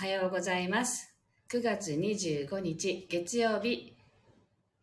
[0.00, 1.14] はようございます。
[1.52, 3.94] 9月25日月曜日。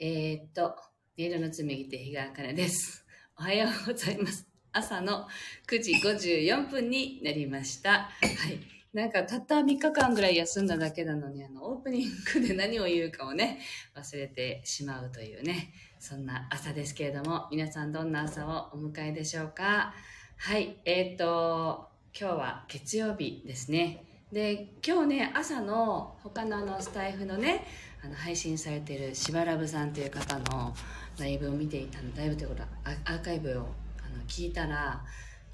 [0.00, 0.76] えー、っと、音
[1.18, 3.06] 色の紡手日川茜です。
[3.38, 4.48] おはようございます。
[4.72, 5.28] 朝の
[5.68, 7.90] 9時54分になりました。
[7.90, 8.08] は
[8.50, 8.58] い。
[8.92, 13.60] なんかたった3日間ぐらい休んだだけなのに、あの、オープニングで何を言うかをね、
[13.94, 19.94] 忘れてしまうというね、そんな朝ですけれども、皆さんどんな朝をお迎えでしょうか
[20.38, 20.76] はい。
[20.84, 21.86] えー、っと、
[22.18, 24.08] 今日は月曜日ですね。
[24.34, 27.64] で今日ね朝の他のあのスタイフのね
[28.04, 30.74] あの配信されてるしばらぶさんという方の
[31.20, 32.68] ライブを見ていたのライブということは
[33.04, 35.04] アーカイブをあの聞いたら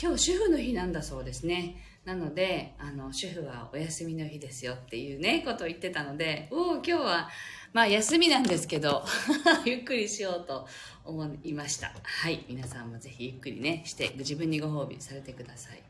[0.00, 1.82] 今日主婦の日なんだそうですね。
[2.04, 7.28] なのであの主婦はお休みの日ですよっていうねことを言ってたのでおお今日は
[7.72, 9.04] まあ休みなんですけど
[9.66, 10.68] ゆっくりしようと
[11.04, 11.92] 思いました。
[12.04, 15.82] はい皆さんもぜひゆっくりねして自分にご褒美されてください。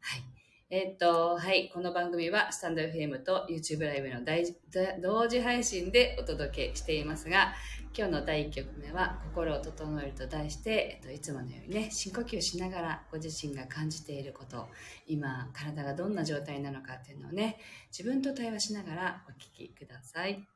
[0.00, 0.37] はい。
[0.70, 1.70] えっと、はい。
[1.72, 4.20] この番組は、スタンド FM と YouTube ライブの
[5.00, 7.54] 同時配信でお届けしていますが、
[7.96, 14.68] 今日の第1曲目は、心を整えると題して、えっと、いつものようにね、深呼吸しながら、ご自身が感じていること、
[15.06, 17.56] 今、体がどんな状態なのかっていうのをね、
[17.90, 20.46] 自分と対話しながらお聞きください。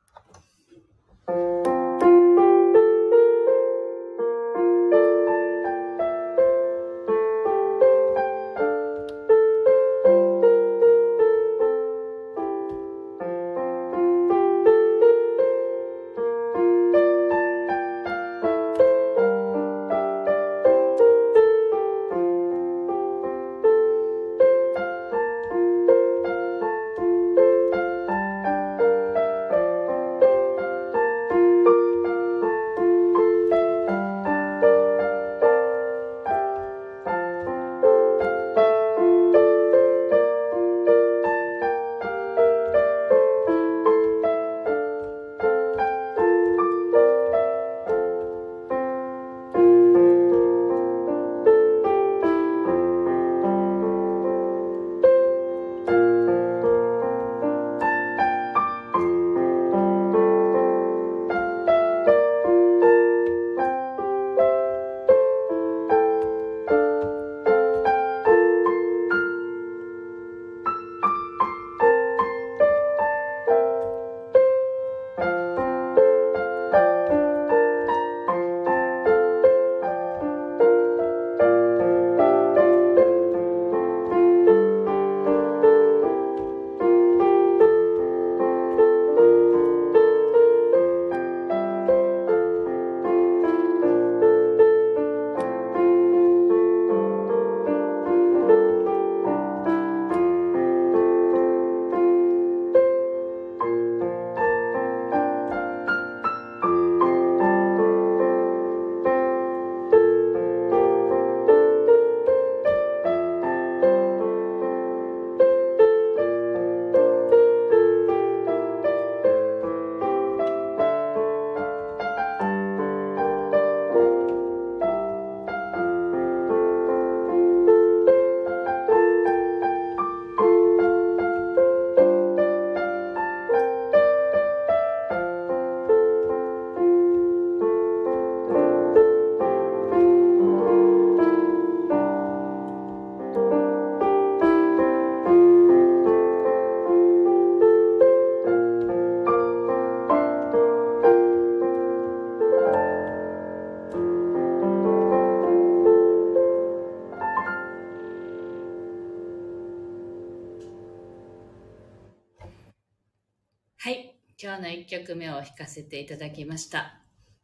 [163.83, 164.15] はい。
[164.41, 167.01] 今日の1曲目を弾かせていただきました。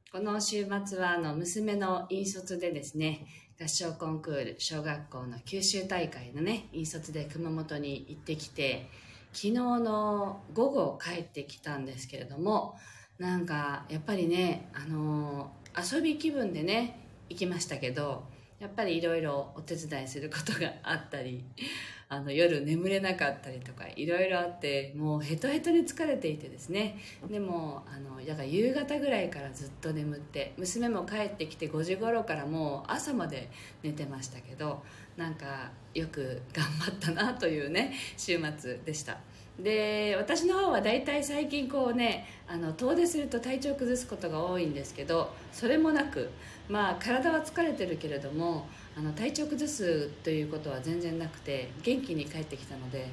[0.09, 3.27] この週末はあの娘の引率でですね、
[3.59, 8.89] 合唱コンクール小学校の九州大会のね、引率で熊本に行ってきて、
[9.33, 12.77] 昨日の午後帰ってきたんですけれども、
[13.18, 18.24] なんかやっぱりね、あの遊び気分でね、行きましたけど、
[18.59, 21.44] やっぱりいろいろお手伝いすることがあったり、
[22.11, 26.97] あの夜眠れなかったりとかいろいろあってもうヘトヘトに疲れていてですね。
[27.29, 33.50] でもあのだから夕方ぐらいからずっと眠って娘も帰ってきて5時頃からもう朝まで
[33.83, 34.83] 寝てましたけど
[35.15, 39.19] なんかよく頑張ったなというね週末でした。
[39.57, 46.29] で私の方は大体最近こうねあの遠出すると体調崩すことが多いんですけどそれもなく
[46.69, 48.68] まあ体は疲れてるけれども
[48.98, 53.10] あの体調崩すということは全然なくて元気に帰ってきたので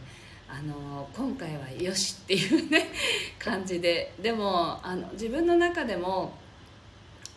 [0.49, 2.87] あの今回はよしっていうね
[3.39, 4.15] 感じで。
[4.21, 6.35] でもあの自分の中でも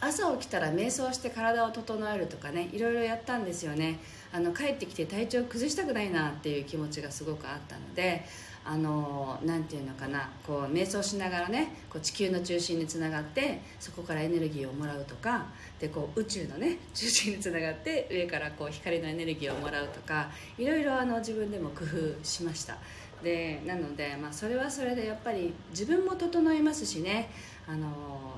[0.02, 4.00] 朝起きたら瞑想して体を整えるとかねいろいろやったんですよね。
[4.32, 8.26] あの帰ってきて体調崩したくないなっていう気持ちがすごくあったので
[8.72, 15.48] あのなていうのかなこう瞑想しながらねこう地球の中心につながってそこからエネルギーをもらうとか
[15.80, 20.30] でこう宇宙のね中心につながって上からこう光のエネルギーをもらうとか
[20.60, 22.78] いろいろあの自分でも工夫しました。
[23.24, 27.32] でなので、まあ、それはそれでやっぱり自分も整いますしね
[27.68, 27.90] あの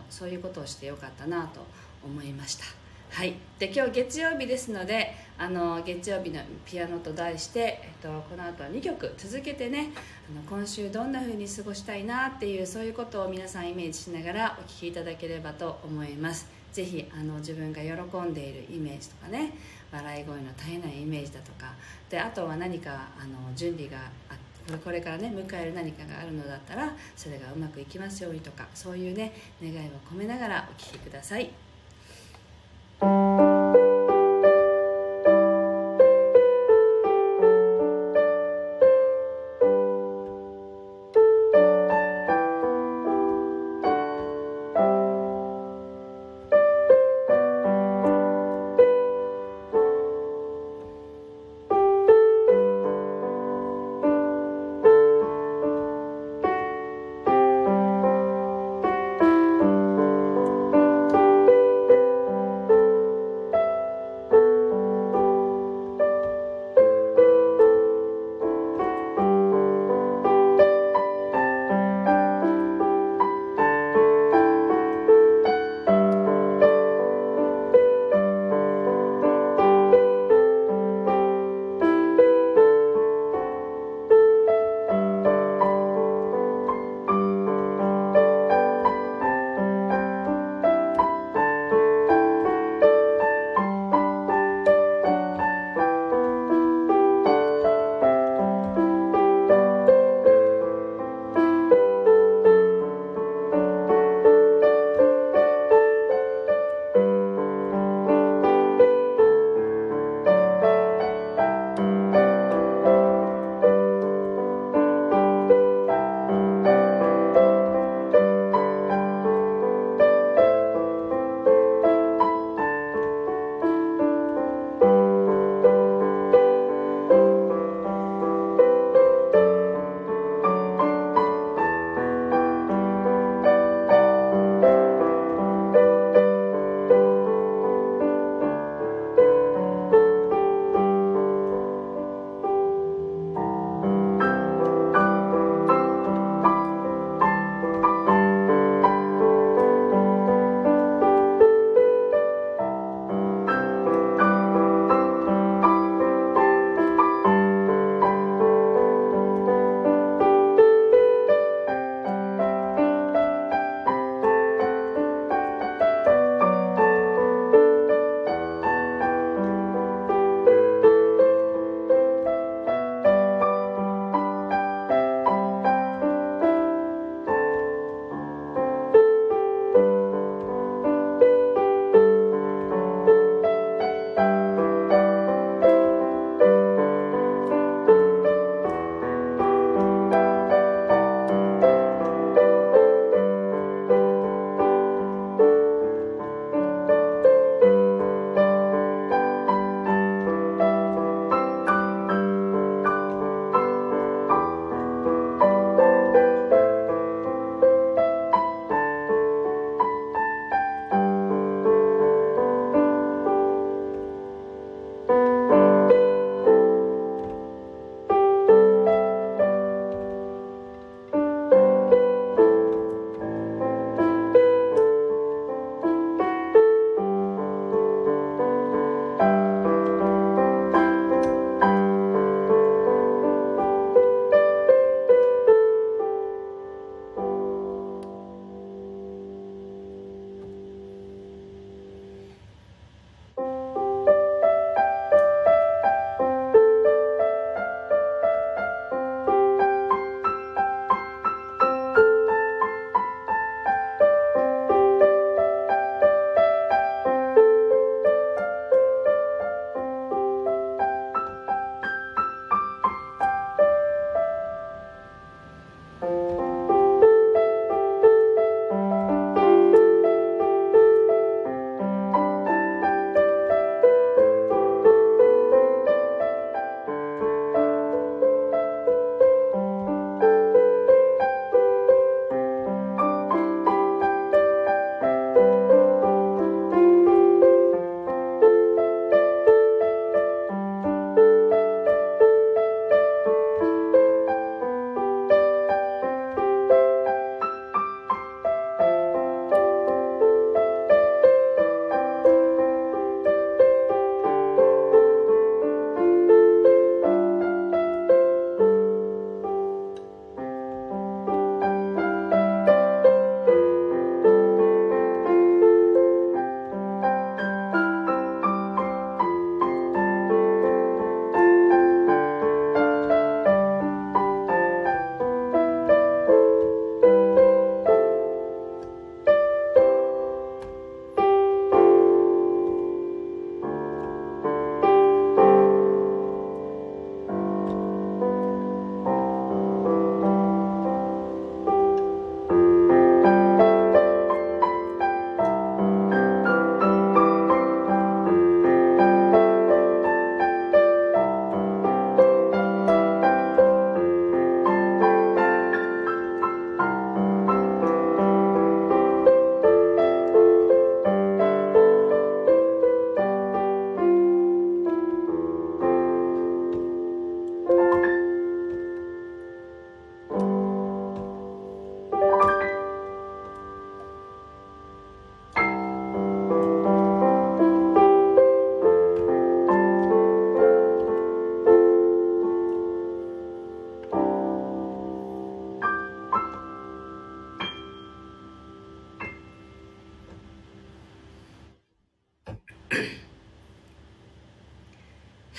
[0.10, 1.60] そういうことをしてよかったなと
[2.04, 2.81] 思いました。
[3.12, 9.90] はいで今日月曜日ですのであの月曜日のピアノと題して、えっと、この後は2曲続けてね
[10.32, 19.56] あの今週どんな風に過ごしたいなっていうそういうことを皆さんイメージしながらお聴きいただければと思いますぜひあの自分が喜んでいるイメージとかね
[19.92, 21.74] 笑い声の絶えないイメージだとか
[22.10, 23.98] であとは何かあの準備が
[24.30, 29.80] あってこれこれからね迎える何かがあるのだったらそれがうまくいきますようにとかそういうね願いを
[30.10, 31.71] 込めながらお聴きください。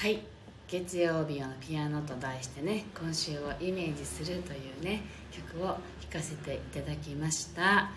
[0.02, 0.18] はい。
[0.66, 5.78] 月曜日のピアノと題してね今週をイメージするというね曲を弾
[6.14, 7.88] かせていただきました。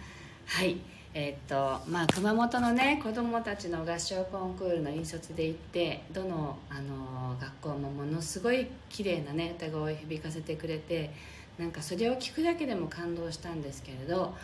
[0.45, 0.77] はい。
[1.15, 11.09] えー、っとまあ熊本のね子どもたちの合唱コンクールの引率で行ってどのあの学校もものすごい綺麗なね歌声を響かせてくれて
[11.57, 14.35] なんかそれを聞くだけでも感動したんですけれど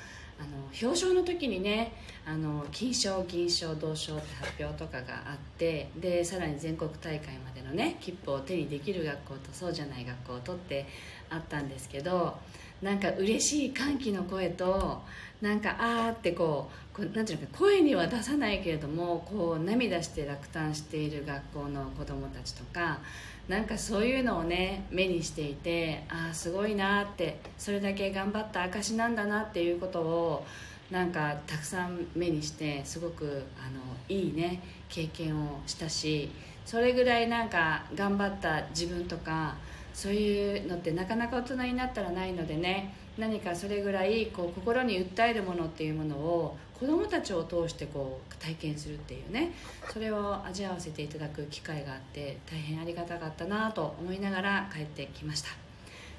[0.41, 1.93] あの表彰の時にね
[2.25, 10.87] あの金賞銀賞銅賞って発表とかがあってでさらに全国大会までのね切符を手にできる学校とそうじゃない学校をとって
[11.29, 12.37] あったんですけど
[12.81, 15.01] なんか嬉しい歓喜の声と
[15.41, 22.99] なんかあーってこうこうなんていうのか声には出さないけれどもこう涙して落胆している学校の子どもたちとか
[23.47, 30.45] なんかそういうのをね目にしていてああすごいなってそれだけ頑張った証なんだなっていうことを
[30.89, 36.29] なんかたくさん目にしてすごくあのいいね経験をしたし
[36.65, 39.55] それぐらいなんか頑張った自分とか
[39.93, 49.51] そういうのってなかなか大人になったらないのでね何かそれぐらいこう心に訴えるものっていうものを子どもたちを通してこう体験するっていうね。
[49.93, 55.49] それを味わわせていただく機会があって大変ありがたかったなと思いながら帰ってきました。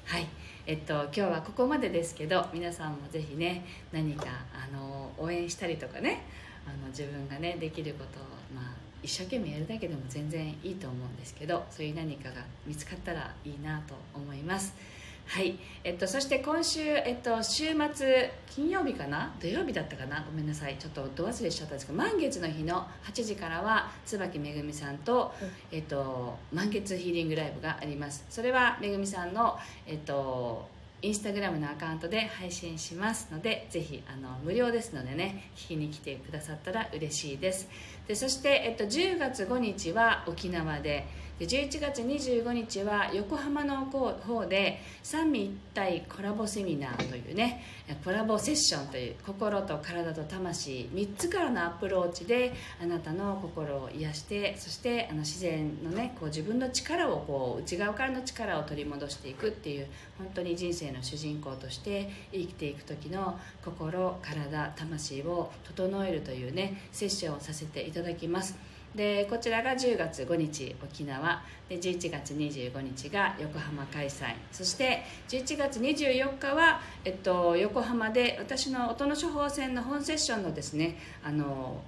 [0.05, 0.25] はい。
[0.65, 6.23] えっと今日はここまでですけど皆さんもぜひね何かあの応援したりとかね
[6.65, 8.23] あの自分がねできることを
[8.55, 14.73] まあ一生懸命やるだけでも全然いいと思うんですけどそういう何かが見つかったらいいなと思います。
[15.25, 19.33] はい、えっと、そして今週、えっと、週末金曜日かな？
[19.41, 20.23] 土曜日だったかな？
[20.23, 20.77] ごめんなさい。
[20.77, 28.25] ちょっとど忘れしちゃったんですけど満月の日の8時からは椿めぐみさんと、うん、えっと、満月ヒーリングライブがあります。
[28.29, 30.67] それはめぐみさんの、えっと、
[31.01, 37.67] インスタグラムのアカウントで配信しますのでぜひあの無料ですのでね聞きに来てくださったら嬉しいです。
[38.07, 47.63] でそして、えっと、10月5日は沖縄でで11月25日は横浜の方で三位一体コラボセミナーというね
[48.03, 68.72] コラボセッションという心と体と魂3つからのアプローチであなたの心を癒してそしてあの自然のねこう自分の力をこう内側からの力を取り戻していくっていう本当に人生の主人公として生きていく時の心体魂を整えるというねセッションをさせていただきます。
[68.95, 71.41] でこちらが10月5日沖縄。
[71.69, 74.35] で11月25日が横浜開催。
[74.51, 81.81] そして11月24日は、えっと、横浜で私の音の処方箋の本セッションのですねあの、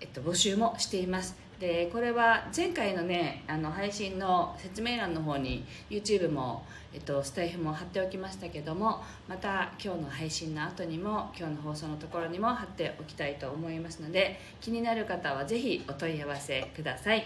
[0.00, 1.45] えっと、募集もしています。
[1.58, 17.24] でこれは前回のねあの配信の説明欄の方に YouTube も、えっと、スタイフも貼っておきましたけどもまた今日の配信の後にも今日の放送のところにも貼っておきたいと思いますので気になる方はぜひお問い合わせください。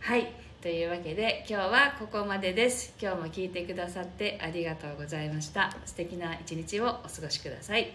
[0.00, 0.32] はい。
[0.60, 2.92] というわけで今日はここまでです。
[3.00, 5.72] 今日も聞いてくださってありがとうございました。
[5.86, 7.92] 素敵な一日をお過ごしください。